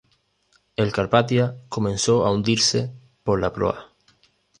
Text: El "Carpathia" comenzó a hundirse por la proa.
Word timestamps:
El 0.77 0.91
"Carpathia" 0.91 1.55
comenzó 1.69 2.25
a 2.25 2.31
hundirse 2.31 2.91
por 3.23 3.39
la 3.39 3.53
proa. 3.53 3.93